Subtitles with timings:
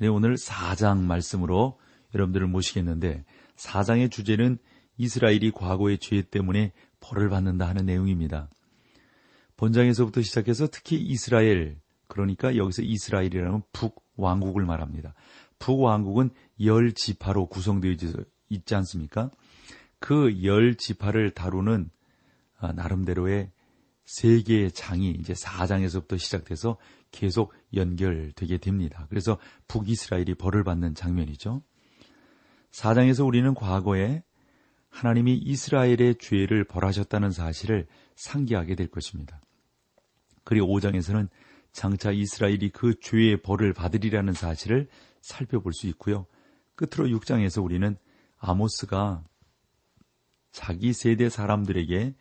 [0.00, 1.78] 오늘 4장 말씀으로
[2.14, 3.24] 여러분들을 모시겠는데
[3.56, 4.58] 4장의 주제는
[4.96, 8.48] 이스라엘이 과거의 죄 때문에 벌을 받는다 하는 내용입니다.
[9.56, 15.14] 본장에서부터 시작해서 특히 이스라엘, 그러니까 여기서 이스라엘이라는 북왕국을 말합니다.
[15.58, 16.30] 북왕국은
[16.62, 17.94] 열 지파로 구성되어
[18.48, 19.30] 있지 않습니까?
[19.98, 21.88] 그 열 지파를 다루는
[22.58, 23.50] 아, 나름대로의
[24.04, 26.76] 세 개의 장이 이제 4장에서부터 시작돼서
[27.14, 29.06] 계속 연결되게 됩니다.
[29.08, 31.62] 그래서 북이스라엘이 벌을 받는 장면이죠.
[32.72, 34.24] 4장에서 우리는 과거에
[34.90, 39.40] 하나님이 이스라엘의 죄를 벌하셨다는 사실을 상기하게 될 것입니다.
[40.42, 41.28] 그리고 5장에서는
[41.72, 44.88] 장차 이스라엘이 그 죄의 벌을 받으리라는 사실을
[45.20, 46.26] 살펴볼 수 있고요.
[46.74, 47.96] 끝으로 6장에서 우리는
[48.38, 49.24] 아모스가
[50.50, 52.14] 자기 세대 사람들에게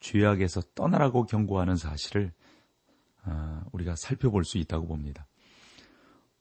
[0.00, 2.43] 죄악에서 떠나라고 경고하는 사실을 아,
[3.72, 5.26] 우리가 살펴볼 수 있다고 봅니다.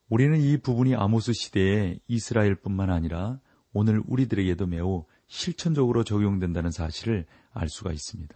[0.09, 3.39] 우리는 이 부분이 아모스 시대에 이스라엘뿐만 아니라
[3.73, 8.35] 오늘 우리들에게도 매우 실천적으로 적용된다는 사실을 알 수가 있습니다.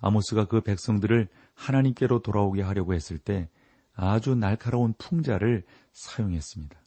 [0.00, 3.50] 아모스가 그 백성들을 하나님께로 돌아오게 하려고 했을 때
[3.94, 6.80] 아주 날카로운 풍자를 사용했습니다.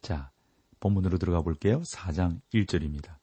[0.00, 0.30] 자,
[0.78, 1.82] 본문으로 들어가 볼게요.
[1.82, 3.16] 4장 1절입니다.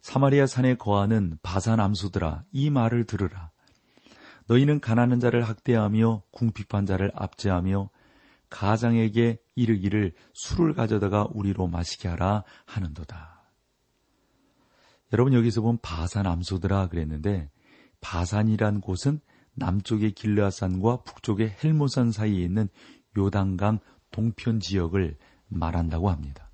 [0.00, 3.50] 사마리아 산에 거하는 바산 암수들아 이 말을 들으라.
[4.48, 7.90] 너희는 가난한 자를 학대하며 궁핍한 자를 압제하며
[8.48, 13.42] 가장에게 이르기를 술을 가져다가 우리로 마시게 하라 하는도다.
[15.12, 17.50] 여러분 여기서 본 바산 암소들아 그랬는데
[18.00, 19.20] 바산이란 곳은
[19.54, 22.68] 남쪽의 길르아산과 북쪽의 헬모산 사이에 있는
[23.16, 25.16] 요단강 동편 지역을
[25.48, 26.50] 말한다고 합니다.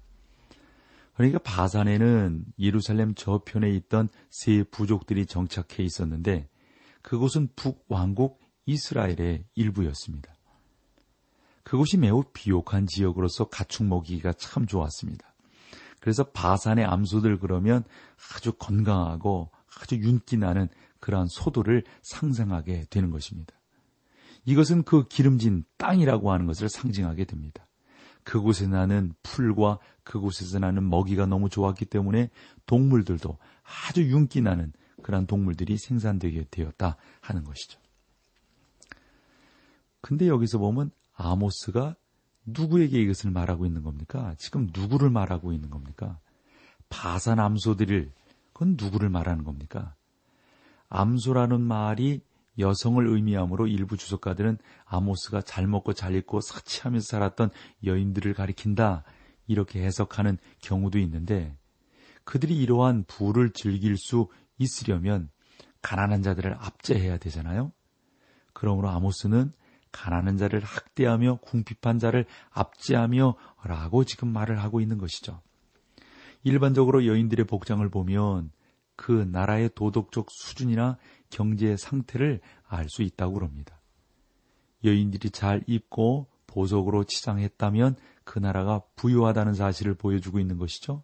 [1.15, 6.49] 그러니까 바산에는 예루살렘 저편에 있던 세 부족들이 정착해 있었는데
[7.03, 10.33] 그곳은 북왕국 이스라엘의 일부였습니다.
[11.65, 15.33] 그곳이 매우 비옥한 지역으로서 가축 먹이기가 참 좋았습니다.
[16.01, 17.85] 그래서 바산의 암소들 그러면
[18.35, 20.69] 아주 건강하고 아주 윤기 나는
[21.01, 23.55] 그러한 소도를 상상하게 되는 것입니다.
[24.45, 27.67] 이것은 그 기름진 땅이라고 하는 것을 상징하게 됩니다.
[28.25, 32.31] 그곳에 나는 풀과 그곳에서 나는 먹이가 너무 좋았기 때문에
[32.67, 37.79] 동물들도 아주 윤기 나는 그러한 동물들이 생산되게 되었다 하는 것이죠.
[40.01, 41.95] 근데 여기서 보면 아모스가
[42.45, 44.35] 누구에게 이것을 말하고 있는 겁니까?
[44.39, 46.19] 지금 누구를 말하고 있는 겁니까?
[46.89, 48.13] 바산 암소들을
[48.53, 49.95] 그건 누구를 말하는 겁니까?
[50.89, 52.21] 암소라는 말이
[52.59, 57.51] 여성을 의미하므로 일부 주석가들은 아모스가 잘 먹고 잘 입고 사치하면서 살았던
[57.85, 59.05] 여인들을 가리킨다
[59.47, 61.57] 이렇게 해석하는 경우도 있는데
[62.25, 65.31] 그들이 이러한 부를 즐길 수 있으려면
[65.81, 67.73] 가난한 자들을 압제해야 되잖아요.
[68.53, 69.53] 그러므로 아모스는
[69.91, 75.41] 가난한 자를 학대하며 궁핍한 자를 압제하며 라고 지금 말을 하고 있는 것이죠.
[76.45, 78.51] 일반적으로 여인들의 복장을 보면
[78.97, 80.99] 그 나라의 도덕적 수준이나
[81.31, 83.81] 경제 상태를 알 수 있다고 합니다.
[84.85, 91.03] 여인들이 잘 입고 보석으로 치장했다면 그 나라가 부유하다는 사실을 보여주고 있는 것이죠.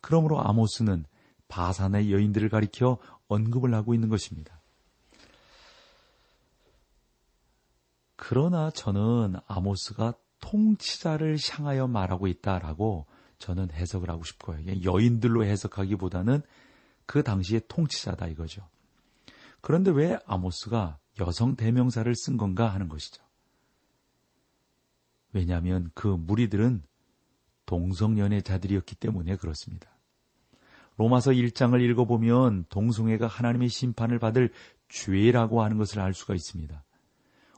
[0.00, 1.04] 그러므로 아모스는
[1.52, 2.96] 바산의 여인들을 가리켜
[3.28, 4.58] 언급을 하고 있는 것입니다.
[8.16, 13.06] 그러나 저는 아모스가 통치자를 향하여 말하고 있다라고
[13.38, 14.60] 저는 해석을 하고 싶고요.
[14.82, 16.40] 여인들로 해석하기보다는
[17.04, 18.66] 그 당시의 통치자다 이거죠.
[19.60, 23.22] 그런데 왜 아모스가 여성 대명사를 쓴 건가 하는 것이죠.
[25.34, 26.82] 왜냐하면 그 무리들은
[27.66, 29.91] 동성연애자들이었기 때문에 그렇습니다.
[31.02, 34.52] 로마서 1장을 읽어보면 동성애가 하나님의 심판을 받을
[34.88, 36.84] 죄라고 하는 것을 알 수가 있습니다.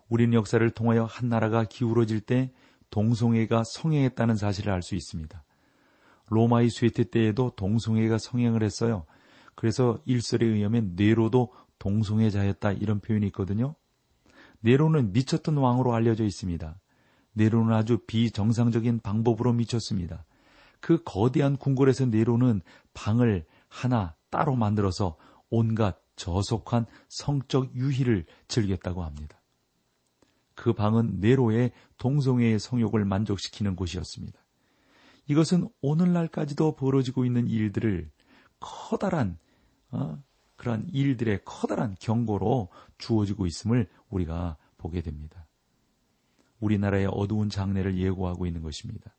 [0.08, 2.52] 우리는 역사를 통하여 한 나라가 기울어질 때
[2.88, 5.44] 동성애가 성행했다는 사실을 알 수 있습니다.
[6.30, 9.04] 로마의 쇠퇴 때에도 동성애가 성행을 했어요.
[9.54, 13.74] 그래서 일설에 의하면 네로도 동성애자였다 이런 표현이 있거든요.
[14.60, 16.80] 네로는 미쳤던 왕으로 알려져 있습니다.
[17.34, 20.24] 네로는 아주 비정상적인 방법으로 미쳤습니다.
[20.84, 22.60] 그 거대한 궁궐에서 네로는
[22.92, 25.16] 방을 하나 따로 만들어서
[25.48, 29.40] 온갖 저속한 성적 유희를 즐겼다고 합니다.
[30.54, 34.38] 그 방은 네로의 동성애의 성욕을 만족시키는 곳이었습니다.
[35.26, 38.10] 이것은 오늘날까지도 벌어지고 있는 일들을
[38.60, 39.38] 커다란
[39.90, 40.22] 어,
[40.56, 45.46] 그러한 일들의 커다란 경고로 주어지고 있음을 우리가 보게 됩니다.
[46.60, 49.16] 우리나라의 어두운 장래를 예고하고 있는 것입니다.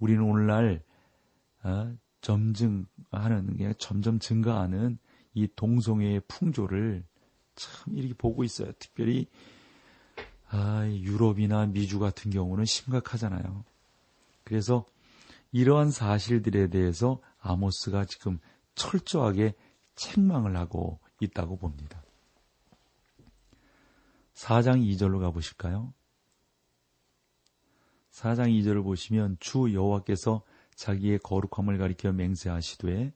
[0.00, 0.82] 우리는 오늘날
[1.62, 4.98] 어, 점증하는 게 점점 증가하는
[5.34, 7.04] 이 동성애의 풍조를
[7.54, 8.72] 참 이렇게 보고 있어요.
[8.78, 9.26] 특별히
[10.50, 13.64] 아, 유럽이나 미주 같은 경우는 심각하잖아요.
[14.44, 14.86] 그래서
[15.52, 18.38] 이러한 사실들에 대해서 아모스가 지금
[18.74, 19.54] 철저하게
[19.94, 22.02] 책망을 하고 있다고 봅니다.
[24.34, 25.92] 4장 2절로 가보실까요?
[28.12, 30.42] 4장 2절을 보시면 주 여호와께서
[30.78, 33.12] 자기의 거룩함을 가리켜 맹세하시되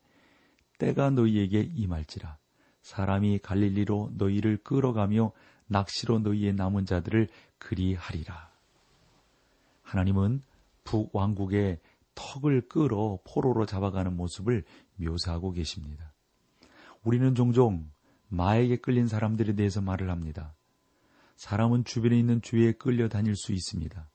[0.79, 2.37] 때가 너희에게 임할지라
[2.83, 5.31] 사람이 갈릴리로 너희를 끌어가며
[5.69, 7.29] 낚시로 너희의 남은 자들을
[7.59, 8.51] 그리하리라.
[9.83, 10.43] 하나님은
[10.85, 11.79] 북왕국의
[12.17, 14.65] 턱을 끌어 포로로 잡아가는 모습을
[14.97, 16.13] 묘사하고 계십니다.
[17.05, 17.91] 우리는 종종
[18.29, 20.55] 마에게 끌린 사람들에 대해서 말을 합니다.
[21.37, 24.11] 사람은 주변에 있는 죄에 끌려 다닐 수 있습니다.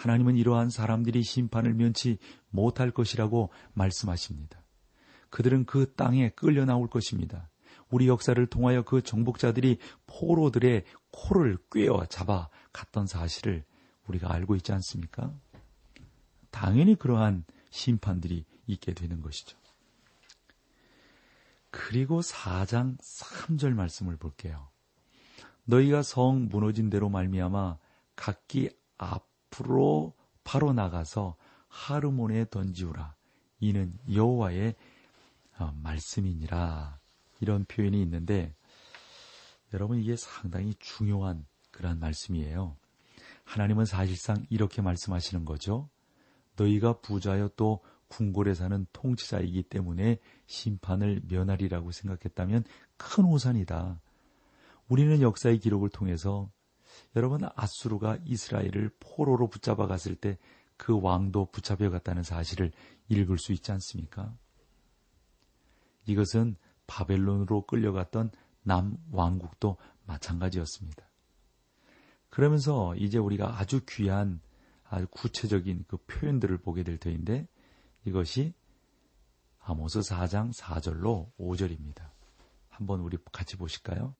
[0.00, 2.16] 하나님은 이러한 사람들이 심판을 면치
[2.48, 4.62] 못할 것이라고 말씀하십니다.
[5.28, 7.50] 그들은 그 땅에 끌려 나올 것입니다.
[7.90, 13.64] 우리 역사를 통하여 그 정복자들이 포로들의 코를 꿰어 잡아 갔던 사실을
[14.06, 15.34] 우리가 알고 있지 않습니까?
[16.50, 19.58] 당연히 그러한 심판들이 있게 되는 것이죠.
[21.70, 24.70] 그리고 4장 3절 말씀을 볼게요.
[25.64, 27.76] 너희가 성 무너진 대로 말미암아
[28.16, 30.14] 각기 앞 으로
[30.44, 31.36] 바로 나가서
[31.68, 33.14] 하르몬에 던지우라.
[33.60, 34.74] 이는 여호와의
[35.58, 36.98] 어, 말씀이니라.
[37.40, 38.54] 이런 표현이 있는데
[39.72, 42.76] 여러분 이게 상당히 중요한 그런 말씀이에요.
[43.44, 45.88] 하나님은 사실상 이렇게 말씀하시는 거죠.
[46.56, 52.64] 너희가 부자여 또 궁궐에 사는 통치자이기 때문에 심판을 면하리라고 생각했다면
[52.96, 54.00] 큰 오산이다.
[54.88, 56.50] 우리는 역사의 기록을 통해서
[57.16, 60.38] 여러분 아수르가 이스라엘을 포로로 붙잡아 갔을 때
[60.80, 62.72] 그 왕도 붙잡혀 갔다는 사실을
[63.10, 64.34] 읽을 수 있지 않습니까?
[66.06, 66.56] 이것은
[66.86, 68.30] 바벨론으로 끌려갔던
[68.62, 69.76] 남 왕국도
[70.06, 71.06] 마찬가지였습니다.
[72.30, 74.40] 그러면서 이제 우리가 아주 귀한
[74.84, 77.46] 아주 구체적인 그 표현들을 보게 될 터인데
[78.06, 78.54] 이것이
[79.58, 82.10] 아모스 4장 4절로 5절입니다.
[82.70, 84.16] 한번 우리 같이 보실까요?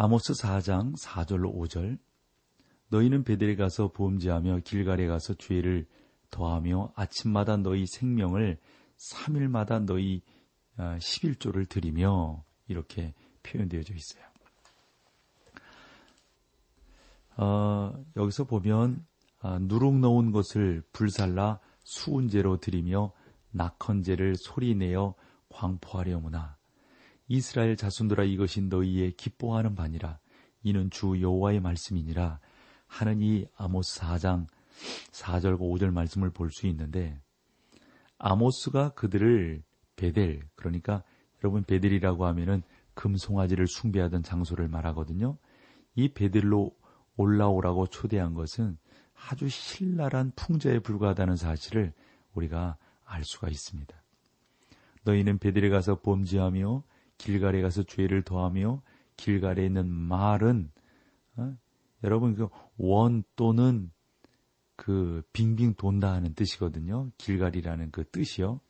[0.00, 1.98] 아모스 4장 4절로 5절
[2.86, 5.88] 너희는 베델에 가서 보험지하며 길갈에 가서 죄를
[6.30, 8.60] 더하며 아침마다 너희 생명을
[8.96, 10.22] 3일마다 너희
[10.76, 13.12] 11조를 아, 드리며 이렇게
[13.42, 14.24] 표현되어져 있어요.
[17.36, 19.04] 어, 여기서 보면
[19.40, 23.12] 아, 누룩 넣은 것을 불살라 수은제로 드리며
[23.50, 25.16] 낙헌제를 소리내어
[25.48, 26.57] 광포하려무나
[27.28, 30.18] 이스라엘 자손들아 이것이 너희의 기뻐하는 바니라
[30.62, 32.40] 이는 주 여호와의 말씀이니라
[32.86, 34.46] 하는 이 아모스 4장
[35.12, 37.20] 4절과 5절 말씀을 볼 수 있는데
[38.18, 39.62] 아모스가 그들을
[39.96, 41.02] 베델 그러니까
[41.42, 42.62] 여러분 베델이라고 하면은
[42.94, 45.36] 금송아지를 숭배하던 장소를 말하거든요.
[45.94, 46.74] 이 베델로
[47.16, 48.76] 올라오라고 초대한 것은
[49.14, 51.92] 아주 신랄한 풍자에 불과하다는 사실을
[52.34, 53.94] 우리가 알 수가 있습니다.
[55.04, 56.82] 너희는 베델에 가서 범죄하며
[57.18, 58.82] 길갈에 가서 죄를 더하며
[59.16, 60.70] 길갈에 있는 말은
[61.36, 61.56] 어?
[62.02, 62.48] 여러분 그
[62.78, 63.90] 원 또는
[64.76, 67.10] 그 빙빙 돈다 하는 뜻이거든요.
[67.18, 68.60] 길갈이라는 그 뜻이요.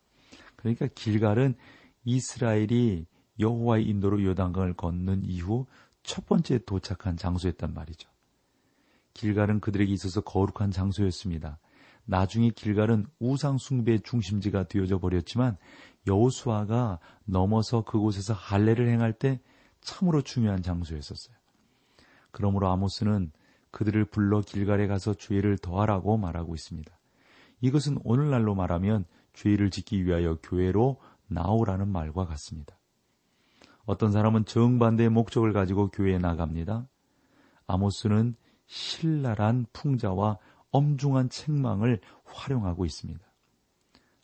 [0.56, 1.54] 그러니까 길갈은
[2.04, 3.06] 이스라엘이
[3.38, 5.66] 여호와의 인도로 요단강을 걷는 이후
[6.02, 8.08] 첫 번째 도착한 장소였단 말이죠.
[9.12, 11.58] 길갈은 그들에게 있어서 거룩한 장소였습니다.
[12.10, 15.58] 나중에 길갈은 우상 숭배의 중심지가 되어져 버렸지만
[16.06, 19.40] 여호수아가 넘어서 그곳에서 할례를 행할 때
[19.82, 21.36] 참으로 중요한 장소였었어요.
[22.30, 23.30] 그러므로 아모스는
[23.72, 26.90] 그들을 불러 길갈에 가서 죄를 더하라고 말하고 있습니다.
[27.60, 32.78] 이것은 오늘날로 말하면 죄를 짓기 위하여 교회로 나오라는 말과 같습니다.
[33.84, 36.88] 어떤 사람은 정반대의 목적을 가지고 교회에 나갑니다.
[37.66, 38.34] 아모스는
[38.66, 40.38] 신랄한 풍자와
[40.70, 43.20] 엄중한 책망을 활용하고 있습니다.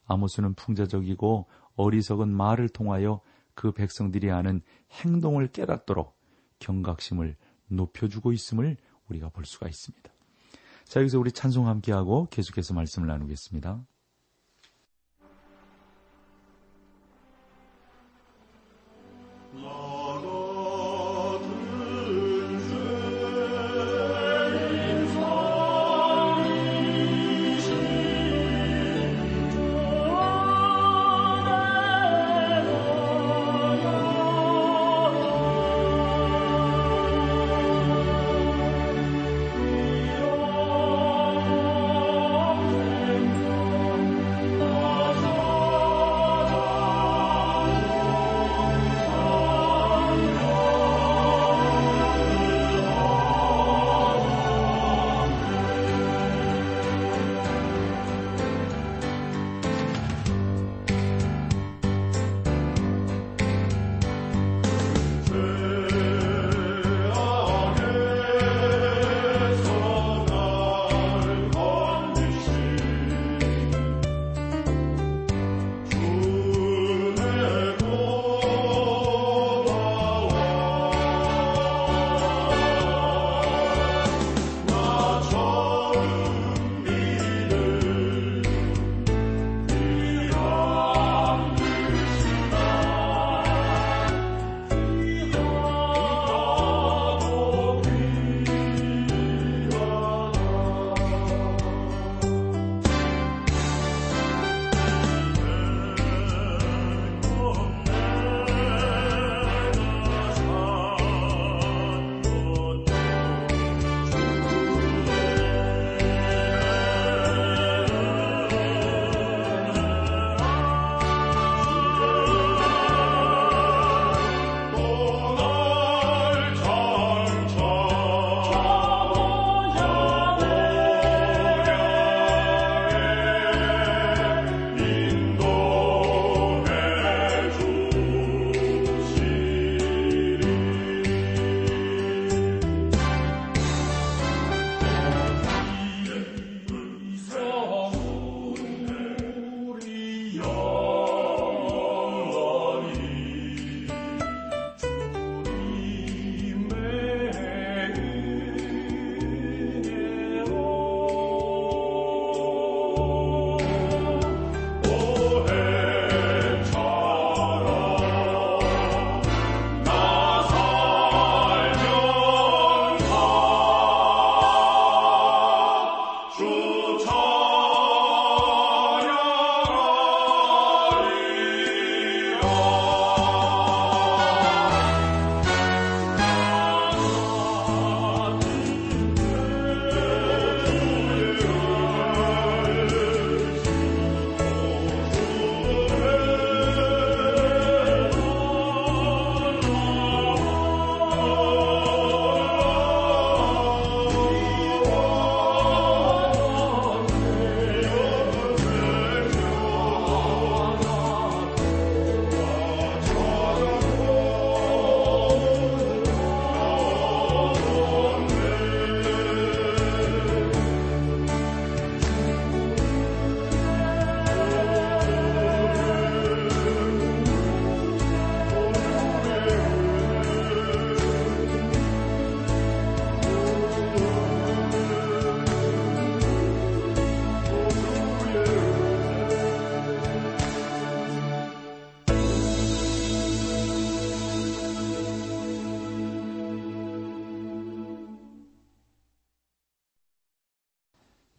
[0.07, 1.47] 아모스는 풍자적이고
[1.77, 3.21] 어리석은 말을 통하여
[3.55, 4.61] 그 백성들이 하는
[4.91, 6.19] 행동을 깨닫도록
[6.59, 7.37] 경각심을
[7.69, 8.77] 높여주고 있음을
[9.09, 10.11] 우리가 볼 수가 있습니다.
[10.85, 13.85] 자, 여기서 우리 찬송 함께하고 계속해서 말씀을 나누겠습니다.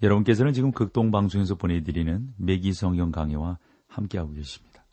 [0.06, 3.58] 여러분께서는 지금 극동방송에서 보내드리는 매기 성경 강해와
[3.88, 4.86] 함께하고 계십니다.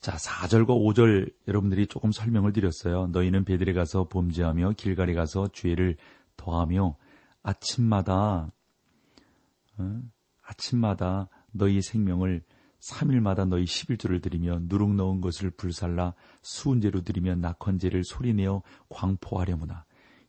[0.00, 3.08] 자, 4절과 5절 여러분들이 조금 설명을 드렸어요.
[3.08, 5.96] 너희는 베들에 가서 범죄하며 길갈에 가서 죄를
[6.36, 6.96] 더하며
[7.42, 8.52] 아침마다
[9.78, 10.00] 어?
[10.44, 12.44] 아침마다 너희 생명을
[12.78, 19.85] 3일마다 너희 11조를 드리며 누룩 넣은 것을 불살라 수은제로 드리며 낙헌제를 소리내어 광포하려무나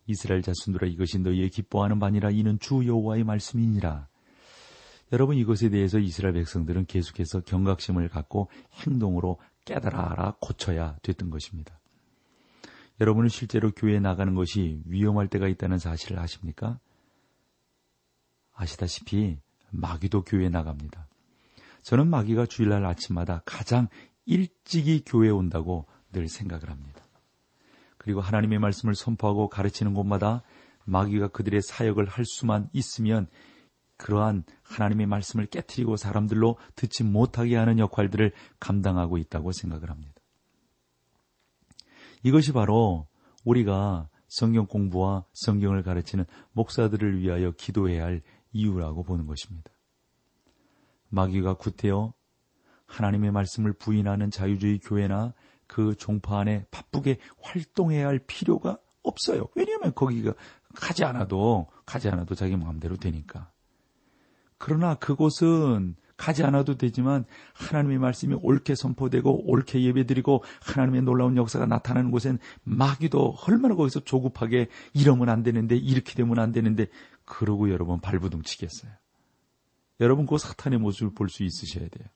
[0.07, 4.07] 이스라엘 자손들아 이것이 너희의 기뻐하는 바니라 이는 주 여호와의 말씀이니라.
[5.13, 11.79] 여러분 이것에 대해서 이스라엘 백성들은 계속해서 경각심을 갖고 행동으로 깨달아라 고쳐야 됐던 것입니다.
[12.99, 16.79] 여러분은 실제로 교회에 나가는 것이 위험할 때가 있다는 사실을 아십니까?
[18.53, 21.07] 아시다시피 마귀도 교회에 나갑니다.
[21.83, 23.87] 저는 마귀가 주일날 아침마다 가장
[24.25, 27.06] 일찍이 교회에 온다고 늘 생각을 합니다.
[28.07, 30.41] 그리고 하나님의 말씀을 선포하고 가르치는 곳마다
[30.85, 33.27] 마귀가 그들의 사역을 할 수만 있으면
[33.97, 40.13] 그러한 하나님의 말씀을 깨뜨리고 사람들로 듣지 못하게 하는 역할들을 감당하고 있다고 생각을 합니다.
[42.23, 43.07] 이것이 바로
[43.43, 46.23] 우리가 성경 공부와 성경을 가르치는
[46.53, 48.21] 목사들을 위하여 기도해야 할
[48.53, 49.69] 이유라고 보는 것입니다.
[51.09, 52.13] 마귀가 구태여
[52.85, 55.33] 하나님의 말씀을 부인하는 자유주의 교회나
[55.67, 59.47] 그 종파 안에 바쁘게 활동해야 할 필요가 없어요.
[59.55, 60.33] 왜냐하면 거기가
[60.75, 63.51] 가지 않아도 가지 않아도 자기 마음대로 되니까.
[64.57, 72.09] 그러나 그곳은 가지 않아도 되지만 하나님의 말씀이 옳게 선포되고 옳게 예배드리고 하나님의 놀라운 역사가 나타나는
[72.09, 76.88] 곳엔 마귀도 얼마나 거기서 조급하게 이러면 안 되는데 이렇게 되면 안 되는데
[77.24, 78.91] 그러고 여러분 발부둥 치겠어요.
[80.00, 82.07] 여러분 그 사탄의 모습을 볼 수 있으셔야 돼요.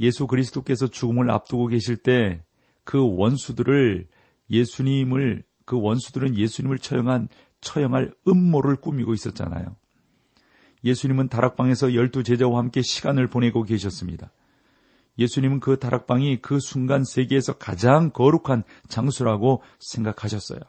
[0.00, 2.42] 예수 그리스도께서 죽음을 앞두고 계실 때
[2.88, 4.08] 그 원수들을
[4.48, 7.28] 예수님을 그 원수들은 예수님을 처형한
[7.60, 9.76] 처형할 음모를 꾸미고 있었잖아요.
[10.84, 14.32] 예수님은 다락방에서 열두 제자와 함께 시간을 보내고 계셨습니다.
[15.18, 20.60] 예수님은 그 다락방이 그 순간 세계에서 가장 거룩한 장소라고 생각하셨어요.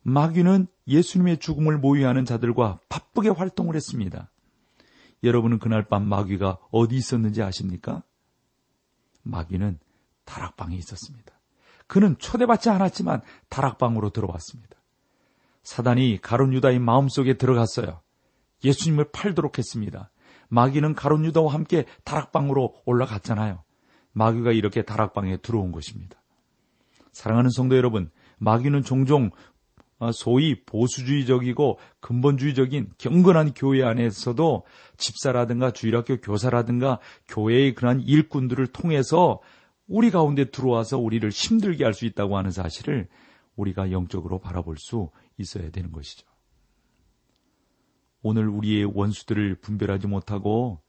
[0.00, 4.30] 마귀는 예수님의 죽음을 모의하는 자들과 바쁘게 활동을 했습니다.
[5.22, 8.02] 여러분은 그날 밤 마귀가 어디 있었는지 아십니까?
[9.22, 9.78] 마귀는
[10.24, 11.32] 다락방에 있었습니다.
[11.86, 14.76] 그는 초대받지 않았지만 다락방으로 들어왔습니다.
[15.62, 18.00] 사단이 가론 유다의 마음속에 들어갔어요.
[18.64, 20.10] 예수님을 팔도록 했습니다.
[20.48, 23.62] 마귀는 가론 유다와 함께 다락방으로 올라갔잖아요.
[24.12, 26.20] 마귀가 이렇게 다락방에 들어온 것입니다.
[27.12, 29.30] 사랑하는 성도 여러분, 마귀는 종종 어,
[30.12, 34.64] 소위 보수주의적이고 근본주의적인 경건한 교회 안에서도
[34.96, 39.40] 집사라든가 주일학교 교사라든가 교회의 그러한 일꾼들을 통해서
[39.86, 43.08] 우리 가운데 들어와서 우리를 힘들게 할 수 있다고 하는 사실을
[43.56, 46.26] 우리가 영적으로 바라볼 수 있어야 되는 것이죠.
[48.22, 50.80] 오늘 우리의 원수들을 분별하지 못하고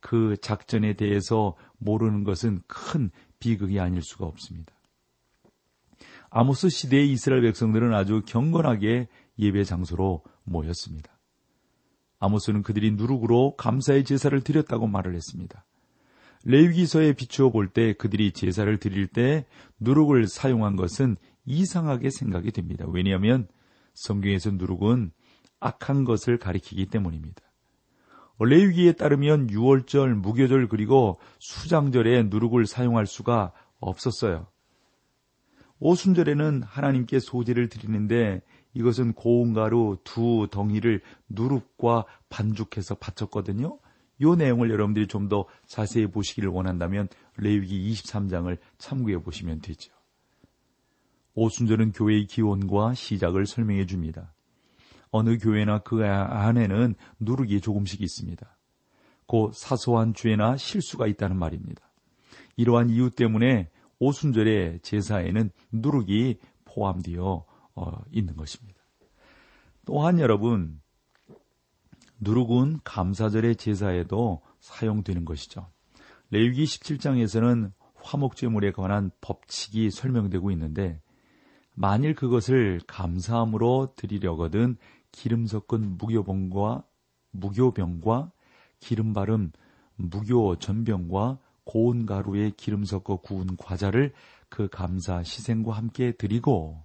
[0.00, 4.75] 그 작전에 대해서 모르는 것은 큰 비극이 아닐 수가 없습니다.
[6.38, 11.18] 아모스 시대의 이스라엘 백성들은 아주 경건하게 예배 장소로 모였습니다.
[12.18, 15.64] 아모스는 그들이 누룩으로 감사의 제사를 드렸다고 말을 했습니다.
[16.44, 19.46] 레위기서에 비추어 볼 때 그들이 제사를 드릴 때
[19.80, 22.84] 누룩을 사용한 것은 이상하게 생각이 됩니다.
[22.86, 23.48] 왜냐하면
[23.94, 25.12] 성경에서 누룩은
[25.60, 27.40] 악한 것을 가리키기 때문입니다.
[28.40, 34.48] 레위기에 따르면 6월절, 무교절 그리고 수장절에 누룩을 사용할 수가 없었어요.
[35.80, 38.42] 오순절에는 하나님께 소제를 드리는데
[38.74, 43.78] 이것은 고운 가루 두 덩이를 누룩과 반죽해서 바쳤거든요.
[44.18, 49.92] 이 내용을 여러분들이 좀 더 자세히 보시기를 원한다면 레위기 23장을 참고해 보시면 되죠.
[51.34, 54.32] 오순절은 교회의 기원과 시작을 설명해 줍니다.
[55.10, 58.56] 어느 교회나 그 안에는 누룩이 조금씩 있습니다.
[59.28, 61.82] 그 사소한 죄나 실수가 있다는 말입니다.
[62.56, 68.80] 이러한 이유 때문에 오순절의 제사에는 누룩이 포함되어 어, 있는 것입니다.
[69.84, 70.80] 또한 여러분,
[72.20, 75.70] 누룩은 감사절의 제사에도 사용되는 것이죠.
[76.30, 81.00] 레위기 17장에서는 화목제물에 관한 법칙이 설명되고 있는데
[81.74, 84.76] 만일 그것을 감사함으로 드리려거든
[85.12, 86.84] 기름 섞은 무교병과
[87.32, 88.32] 무교병과
[88.80, 89.52] 기름 바름
[89.96, 94.14] 무교 전병과 고운 가루에 기름 섞어 구운 과자를
[94.48, 96.82] 그 감사 시생과 함께 드리고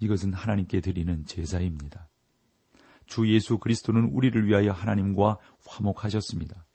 [0.00, 2.08] 이것은 하나님께 드리는 제사입니다.
[3.06, 6.66] 주 예수 그리스도는 우리를 위하여 하나님과 화목하셨습니다.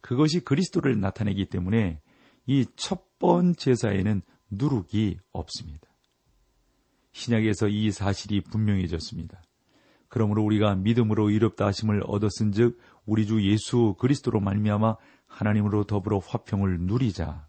[0.00, 2.00] 그것이 그리스도를 나타내기 때문에
[2.46, 5.88] 이 첫 번 제사에는 누룩이 없습니다.
[7.12, 9.42] 신약에서 이 사실이 분명해졌습니다.
[10.08, 17.46] 그러므로 우리가 믿음으로 의롭다 하심을 얻었은즉 우리 주 예수 그리스도로 말미암아 하나님으로 더불어 화평을 누리자.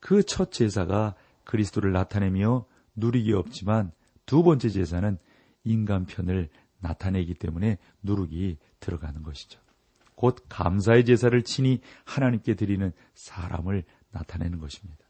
[0.00, 3.92] 그 첫 제사가 그리스도를 나타내며 누리기 없지만
[4.26, 5.18] 두 번째 제사는
[5.64, 6.48] 인간 편을
[6.80, 9.60] 나타내기 때문에 누룩이 들어가는 것이죠.
[10.14, 15.01] 곧 감사의 제사를 친히 하나님께 드리는 사람을 나타내는 것입니다.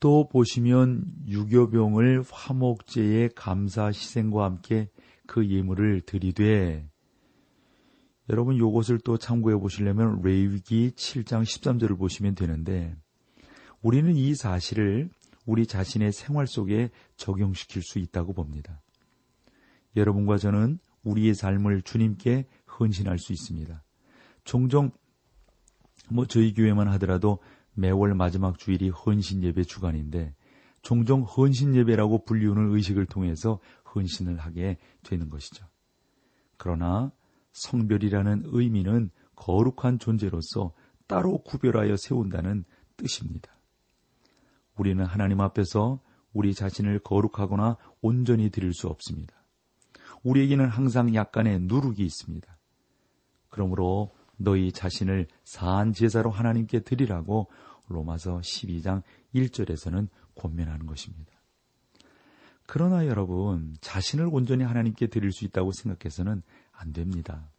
[0.00, 4.88] 또 보시면 유교병을 화목제의 감사 희생과 함께
[5.26, 6.88] 그 예물을 드리되
[8.30, 12.94] 여러분 요것을 또 참고해 보시려면 레위기 7장 13절을 보시면 되는데
[13.82, 15.10] 우리는 이 사실을
[15.46, 18.82] 우리 자신의 생활 속에 적용시킬 수 있다고 봅니다.
[19.96, 22.46] 여러분과 저는 우리의 삶을 주님께
[22.78, 23.82] 헌신할 수 있습니다.
[24.44, 24.90] 종종
[26.10, 27.38] 뭐 저희 교회만 하더라도
[27.78, 30.34] 매월 마지막 주일이 헌신 예배 주간인데
[30.82, 33.60] 종종 헌신 예배라고 불리우는 의식을 통해서
[33.94, 35.64] 헌신을 하게 되는 것이죠.
[36.56, 37.12] 그러나
[37.52, 40.72] 성별이라는 의미는 거룩한 존재로서
[41.06, 42.64] 따로 구별하여 세운다는
[42.96, 43.52] 뜻입니다.
[44.76, 46.00] 우리는 하나님 앞에서
[46.32, 49.34] 우리 자신을 거룩하거나 온전히 드릴 수 없습니다.
[50.24, 52.58] 우리에게는 항상 약간의 누룩이 있습니다.
[53.48, 57.48] 그러므로 너희 자신을 사한 제사로 하나님께 드리라고
[57.88, 59.02] 로마서 12장
[59.34, 61.32] 1절에서는 권면하는 것입니다.
[62.66, 67.50] 그러나 여러분, 자신을 온전히 하나님께 드릴 수 있다고 생각해서는 안 됩니다.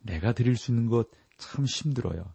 [0.00, 2.34] 내가 드릴 수 있는 것 참 힘들어요.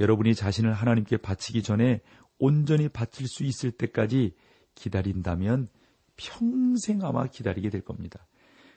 [0.00, 2.00] 여러분이 자신을 하나님께 바치기 전에
[2.38, 4.34] 온전히 바칠 수 있을 때까지
[4.74, 5.68] 기다린다면
[6.16, 8.26] 평생 아마 기다리게 될 겁니다.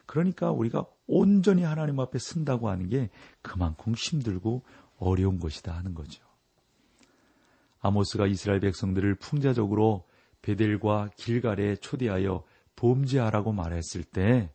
[0.05, 3.09] 그러니까 우리가 온전히 하나님 앞에 쓴다고 하는 게
[3.41, 4.63] 그만큼 힘들고
[4.97, 6.23] 어려운 것이다 하는 거죠.
[7.85, 10.07] 아모스가 이스라엘 백성들을 풍자적으로
[10.41, 12.43] 베델과 길갈에 초대하여
[12.75, 14.51] 범죄하라고 말했을 때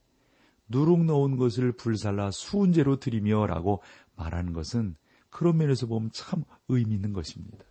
[0.69, 3.83] 누룩 넣은 것을 불살라 수은제로 드리며 라고
[4.17, 4.97] 말하는 것은
[5.31, 7.65] 그런 면에서 보면 참 의미 있는 것입니다.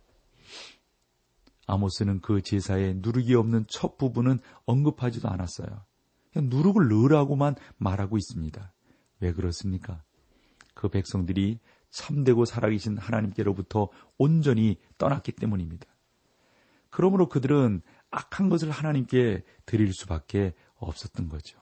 [1.66, 5.84] 아모스는 그 제사에 누룩이 없는 첫 부분은 언급하지도 않았어요.
[6.36, 8.72] 누룩을 넣으라고만 말하고 있습니다.
[9.20, 10.02] 왜 그렇습니까?
[10.74, 11.58] 그 백성들이
[11.90, 15.86] 참되고 살아계신 하나님께로부터 온전히 떠났기 때문입니다.
[16.90, 21.60] 그러므로 그들은 악한 것을 하나님께 드릴 수밖에 없었던 거죠.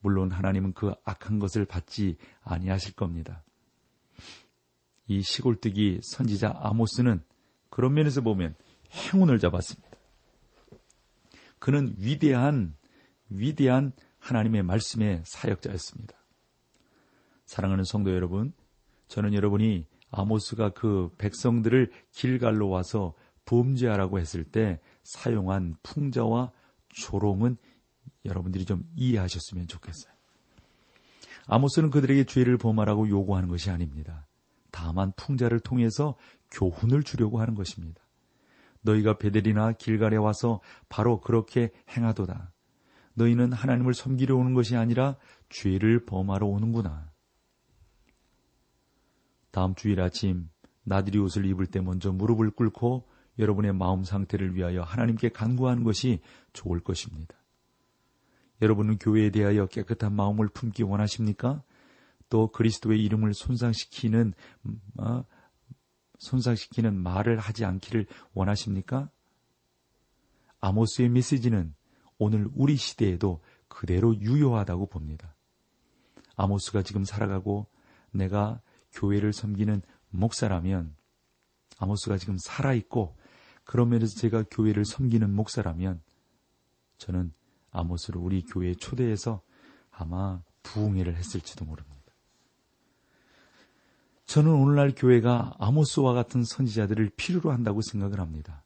[0.00, 3.44] 물론 하나님은 그 악한 것을 받지 아니하실 겁니다.
[5.06, 7.22] 이 시골뜨기 선지자 아모스는
[7.70, 8.54] 그런 면에서 보면
[8.90, 9.90] 행운을 잡았습니다.
[11.58, 12.74] 그는 위대한
[13.28, 16.14] 위대한 하나님의 말씀의 사역자였습니다.
[17.46, 18.52] 사랑하는 성도 여러분,
[19.12, 23.12] 저는 여러분이 아모스가 그 백성들을 길갈로 와서
[23.44, 26.50] 범죄하라고 했을 때 사용한 풍자와
[26.88, 27.58] 조롱은
[28.24, 30.10] 여러분들이 좀 이해하셨으면 좋겠어요.
[31.46, 34.26] 아모스는 그들에게 죄를 범하라고 요구하는 것이 아닙니다.
[34.70, 36.16] 다만 풍자를 통해서
[36.50, 38.00] 교훈을 주려고 하는 것입니다.
[38.80, 42.50] 너희가 베델이나 길갈에 와서 바로 그렇게 행하도다.
[43.12, 45.16] 너희는 하나님을 섬기려 오는 것이 아니라
[45.50, 47.11] 죄를 범하러 오는구나.
[49.52, 50.50] 다음 주일 아침
[50.82, 56.20] 나들이 옷을 입을 때 먼저 무릎을 꿇고 여러분의 마음 상태를 위하여 하나님께 간구하는 것이
[56.52, 57.36] 좋을 것입니다.
[58.60, 61.62] 여러분은 교회에 대하여 깨끗한 마음을 품기 원하십니까?
[62.28, 64.32] 또 그리스도의 이름을 손상시키는
[64.98, 65.24] 어,
[66.18, 69.10] 손상시키는 말을 하지 않기를 원하십니까?
[70.60, 71.74] 아모스의 메시지는
[72.18, 75.34] 오늘 우리 시대에도 그대로 유효하다고 봅니다.
[76.36, 77.66] 아모스가 지금 살아가고
[78.12, 78.60] 내가
[78.92, 80.94] 교회를 섬기는 목사라면
[81.78, 83.16] 아모스가 지금 살아있고
[83.64, 86.02] 그런 면에서 제가 교회를 섬기는 목사라면
[86.98, 87.32] 저는
[87.70, 89.42] 아모스를 우리 교회에 초대해서
[89.90, 91.92] 아마 부흥회를 했을지도 모릅니다.
[94.26, 98.64] 저는 오늘날 교회가 아모스와 같은 선지자들을 필요로 한다고 생각을 합니다.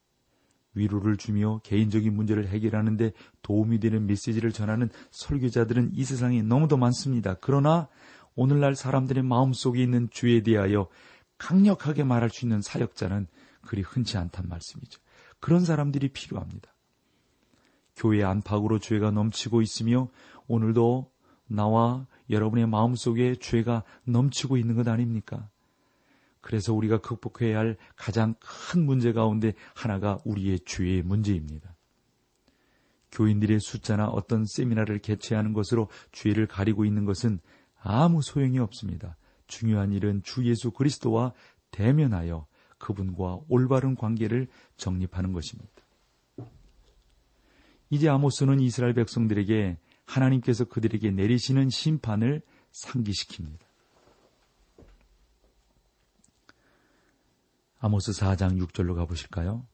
[0.74, 3.12] 위로를 주며 개인적인 문제를 해결하는데
[3.42, 7.34] 도움이 되는 메시지를 전하는 설교자들은 이 세상에 너무도 많습니다.
[7.40, 7.88] 그러나
[8.37, 10.88] 오늘날 사람들의 마음속에 있는 죄에 대하여
[11.38, 13.27] 강력하게 말할 수 있는 사역자는
[13.62, 15.01] 그리 흔치 않단 말씀이죠.
[15.40, 16.72] 그런 사람들이 필요합니다.
[17.96, 20.09] 교회 안팎으로 죄가 넘치고 있으며
[20.46, 21.11] 오늘도
[21.49, 25.49] 나와 여러분의 마음속에 죄가 넘치고 있는 것 아닙니까?
[26.40, 31.75] 그래서 우리가 극복해야 할 가장 큰 문제 가운데 하나가 우리의 죄의 문제입니다.
[33.12, 37.40] 교인들의 숫자나 어떤 세미나를 개최하는 것으로 죄를 가리고 있는 것은
[37.88, 39.16] 아무 소용이 없습니다.
[39.46, 41.33] 중요한 일은 주 예수 그리스도와
[41.70, 45.72] 대면하여 그분과 올바른 관계를 정립하는 것입니다.
[47.88, 53.64] 이제 아모스는 이스라엘 백성들에게 하나님께서 그들에게 내리시는 심판을 상기시킵니다.
[57.79, 59.64] 아모스 4장 6절로 가보실까요?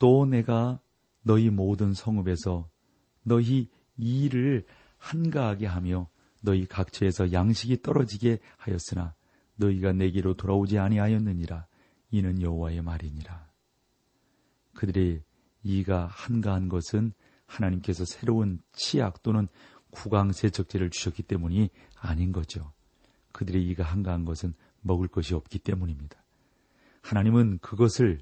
[0.00, 0.80] 또 내가
[1.22, 2.68] 너희 모든 성읍에서
[3.22, 3.70] 너희
[4.02, 4.66] 일을
[4.98, 6.08] 한가하게 하며
[6.42, 9.14] 너희 각처에서 양식이 떨어지게 하였으나
[9.56, 11.66] 너희가 내게로 돌아오지 아니하였느니라
[12.10, 13.50] 이는 여호와의 말이니라.
[14.74, 15.22] 그들의
[15.62, 17.12] 이가 한가한 것은
[17.46, 19.46] 하나님께서 새로운 치약 또는
[19.90, 22.72] 구강 세척제를 주셨기 때문이 아닌 거죠.
[23.32, 26.22] 그들의 이가 한가한 것은 먹을 것이 없기 때문입니다.
[27.02, 28.20] 하나님은 그것을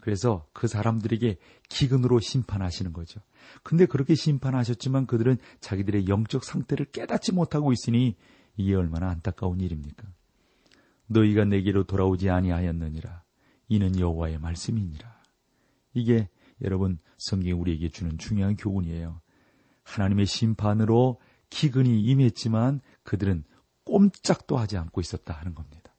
[0.00, 1.36] 그래서 그 사람들에게
[1.68, 3.20] 기근으로 심판하시는 거죠.
[3.62, 8.16] 근데 그렇게 심판하셨지만 그들은 자기들의 영적 상태를 깨닫지 못하고 있으니
[8.56, 10.06] 이게 얼마나 안타까운 일입니까?
[11.06, 13.22] 너희가 내게로 돌아오지 아니하였느니라.
[13.68, 15.18] 이는 여호와의 말씀이니라.
[15.94, 16.28] 이게
[16.62, 19.20] 여러분 성경이 우리에게 주는 중요한 교훈이에요.
[19.84, 23.44] 하나님의 심판으로 기근이 임했지만 그들은
[23.84, 25.94] 꼼짝도 하지 않고 있었다 하는 겁니다.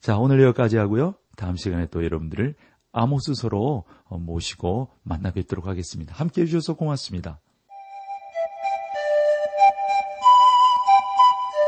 [0.00, 1.14] 자, 오늘 여기까지 하고요.
[1.36, 2.54] 다음 시간에 또 여러분들을
[2.92, 6.14] 아모스서로 모시고 만나 뵙도록 하겠습니다.
[6.14, 7.40] 함께 해주셔서 고맙습니다.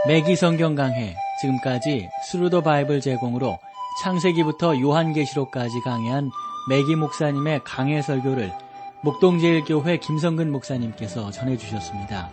[0.07, 3.59] 매기 성경 강해 지금까지 Thru the Bible 제공으로
[4.03, 6.31] 창세기부터 요한계시록까지 강해한
[6.69, 8.53] 매기 목사님의 강해 설교를
[9.03, 12.31] 목동제일교회 김성근 목사님께서 전해주셨습니다.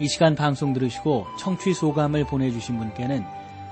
[0.00, 3.24] 이 시간 방송 들으시고 청취 소감을 보내주신 분께는